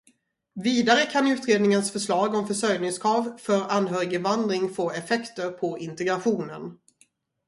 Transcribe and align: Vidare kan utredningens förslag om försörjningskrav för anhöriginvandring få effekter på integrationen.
Vidare 0.55 0.99
kan 1.05 1.27
utredningens 1.31 1.91
förslag 1.91 2.35
om 2.35 2.47
försörjningskrav 2.47 3.35
för 3.37 3.69
anhöriginvandring 3.71 4.69
få 4.73 4.91
effekter 4.91 5.51
på 5.51 5.77
integrationen. 5.77 6.77